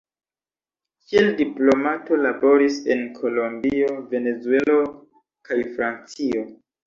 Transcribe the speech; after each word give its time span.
Kiel 1.09 1.27
diplomato, 1.41 2.17
laboris 2.21 2.79
en 2.95 3.03
Kolombio, 3.19 3.91
Venezuelo 4.15 4.79
kaj 5.51 5.59
Francio. 5.77 6.49